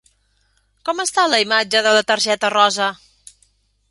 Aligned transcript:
Com 0.89 1.01
està 1.03 1.25
la 1.33 1.41
imatge 1.43 1.83
de 1.87 1.93
la 1.97 2.03
targeta 2.13 2.53
rosa? 2.57 2.87